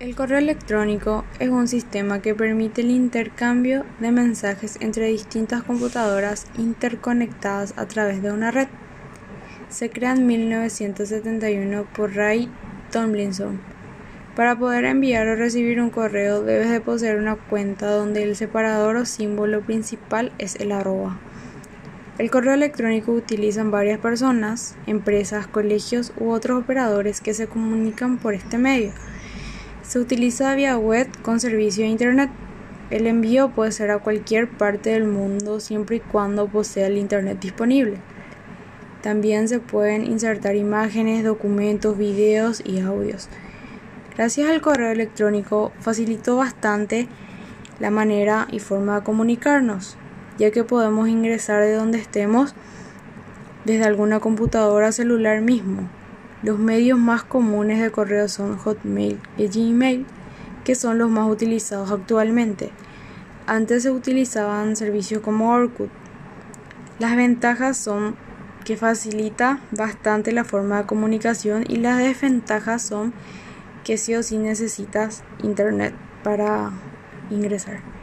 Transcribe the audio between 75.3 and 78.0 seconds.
internet para ingresar.